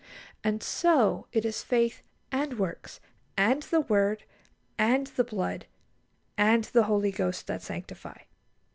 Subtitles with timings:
[0.43, 2.01] And so it is faith
[2.31, 2.99] and works,
[3.37, 4.23] and the word
[4.79, 5.67] and the blood
[6.39, 8.17] and the Holy Ghost that sanctify.